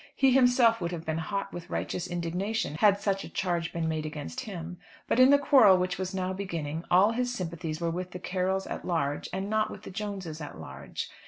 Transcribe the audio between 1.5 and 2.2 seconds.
with righteous